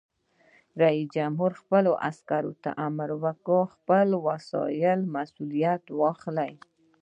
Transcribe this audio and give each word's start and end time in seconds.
رئیس 0.81 1.07
جمهور 1.15 1.51
خپلو 1.61 1.91
عسکرو 2.09 2.53
ته 2.63 2.69
امر 2.87 3.09
وکړ؛ 3.23 3.59
د 3.67 3.71
خپلو 3.75 4.15
وسایلو 4.29 5.11
مسؤلیت 5.15 5.83
واخلئ! 5.99 6.53